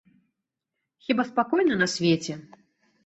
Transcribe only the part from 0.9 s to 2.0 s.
Хіба спакойна на